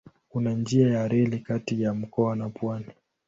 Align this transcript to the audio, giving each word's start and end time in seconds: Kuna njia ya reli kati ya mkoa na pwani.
Kuna 0.29 0.53
njia 0.53 0.89
ya 0.93 1.07
reli 1.07 1.39
kati 1.39 1.81
ya 1.81 1.93
mkoa 1.93 2.35
na 2.35 2.49
pwani. 2.49 2.91